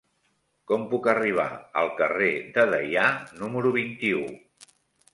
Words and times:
Com 0.71 0.85
puc 0.93 1.09
arribar 1.13 1.45
al 1.83 1.93
carrer 2.01 2.31
de 2.57 2.67
Deià 2.75 3.07
número 3.45 3.79
vint-i-u? 3.81 4.29